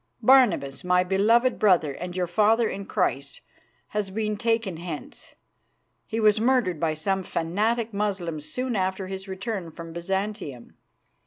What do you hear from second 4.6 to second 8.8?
hence. He was murdered by some fanatic Moslems soon